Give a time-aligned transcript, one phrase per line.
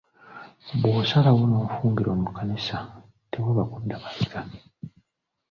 [0.79, 2.75] Bw’osalawo n’omufumbirwa mu kkanisa
[3.31, 4.41] tewaba kudda mabega.